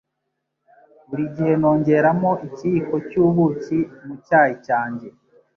[1.07, 5.07] Buri gihe nongeramo ikiyiko cyubuki mu cyayi cyanjye.